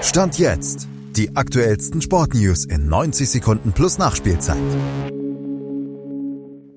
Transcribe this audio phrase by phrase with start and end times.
[0.00, 0.88] Stand jetzt.
[1.16, 4.56] Die aktuellsten Sportnews in 90 Sekunden plus Nachspielzeit.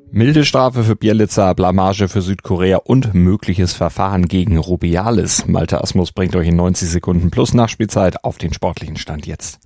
[0.09, 5.45] Milde Strafe für Bielitzer, Blamage für Südkorea und mögliches Verfahren gegen Rubiales.
[5.45, 9.59] Malte Asmus bringt euch in 90 Sekunden plus Nachspielzeit auf den sportlichen Stand jetzt.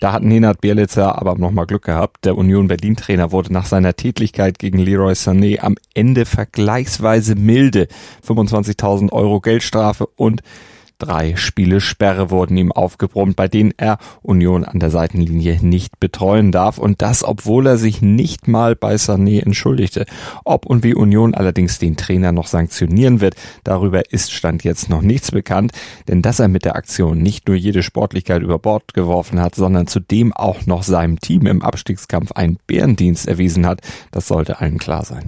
[0.00, 2.24] Da hat Nenad Bielica aber nochmal Glück gehabt.
[2.24, 7.88] Der Union Berlin Trainer wurde nach seiner Tätigkeit gegen Leroy Sané am Ende vergleichsweise milde
[8.26, 10.42] 25.000 Euro Geldstrafe und
[11.02, 16.52] Drei Spiele Sperre wurden ihm aufgebrummt, bei denen er Union an der Seitenlinie nicht betreuen
[16.52, 16.78] darf.
[16.78, 20.06] Und das, obwohl er sich nicht mal bei Sané entschuldigte.
[20.44, 23.34] Ob und wie Union allerdings den Trainer noch sanktionieren wird,
[23.64, 25.72] darüber ist Stand jetzt noch nichts bekannt.
[26.06, 29.88] Denn dass er mit der Aktion nicht nur jede Sportlichkeit über Bord geworfen hat, sondern
[29.88, 33.80] zudem auch noch seinem Team im Abstiegskampf einen Bärendienst erwiesen hat,
[34.12, 35.24] das sollte allen klar sein.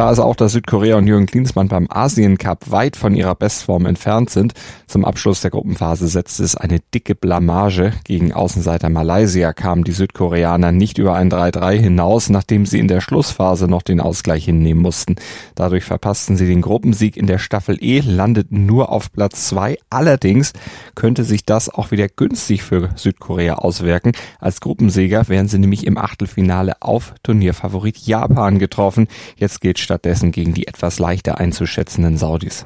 [0.00, 3.84] Klar ist auch, dass Südkorea und Jürgen Klinsmann beim Asien Cup weit von ihrer Bestform
[3.84, 4.54] entfernt sind.
[4.86, 7.92] Zum Abschluss der Gruppenphase setzte es eine dicke Blamage.
[8.04, 13.02] Gegen Außenseiter Malaysia kamen die Südkoreaner nicht über ein 3-3 hinaus, nachdem sie in der
[13.02, 15.16] Schlussphase noch den Ausgleich hinnehmen mussten.
[15.54, 19.76] Dadurch verpassten sie den Gruppensieg in der Staffel E, landeten nur auf Platz 2.
[19.90, 20.54] Allerdings
[20.94, 24.12] könnte sich das auch wieder günstig für Südkorea auswirken.
[24.38, 29.06] Als Gruppensieger wären sie nämlich im Achtelfinale auf Turnierfavorit Japan getroffen.
[29.36, 32.64] Jetzt geht stattdessen gegen die etwas leichter einzuschätzenden Saudis.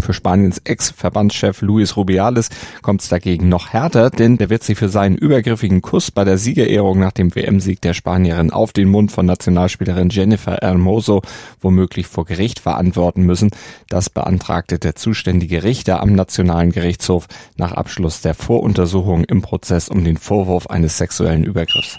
[0.00, 2.48] Für Spaniens Ex-Verbandschef Luis Rubiales
[2.80, 6.38] kommt es dagegen noch härter, denn der wird sich für seinen übergriffigen Kuss bei der
[6.38, 11.22] Siegerehrung nach dem WM-Sieg der Spanierin auf den Mund von Nationalspielerin Jennifer Hermoso
[11.60, 13.50] womöglich vor Gericht verantworten müssen.
[13.88, 20.04] Das beantragte der zuständige Richter am Nationalen Gerichtshof nach Abschluss der Voruntersuchung im Prozess um
[20.04, 21.98] den Vorwurf eines sexuellen Übergriffs.